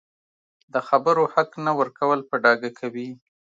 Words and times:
د 0.73 0.75
خبرو 0.87 1.23
حق 1.33 1.51
نه 1.65 1.71
ورکول 1.79 2.19
په 2.29 2.35
ډاګه 2.43 2.71
کوي 2.79 3.09